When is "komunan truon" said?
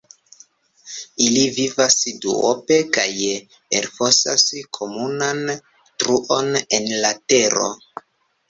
4.79-6.51